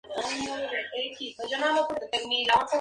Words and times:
Es 0.17 0.25
de 0.31 0.39
menor 0.39 0.61
importancia 0.63 1.59
para 1.59 1.73
las 1.73 1.87
pesquerías 1.87 1.87
comerciales. 2.25 2.67